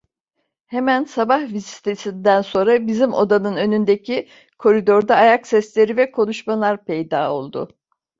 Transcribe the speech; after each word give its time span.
Hemen 0.65 1.03
sabah 1.03 1.41
vizitesinden 1.49 2.41
sonra 2.41 2.87
bizim 2.87 3.13
odanın 3.13 3.55
önündeki 3.55 4.27
koridorda 4.59 5.15
ayak 5.15 5.47
sesleri 5.47 5.97
ve 5.97 6.11
konuşmalar 6.11 6.85
peyda 6.85 7.31
oldu. 7.33 7.69